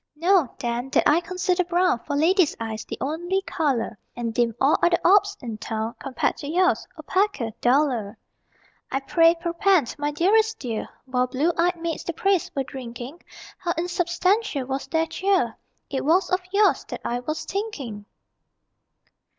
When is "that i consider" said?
0.93-1.63